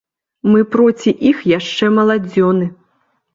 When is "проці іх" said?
0.75-1.43